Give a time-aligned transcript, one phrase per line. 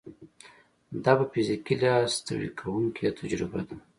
[1.03, 3.75] دا په فزیکي لحاظ ستړې کوونکې تجربه ده.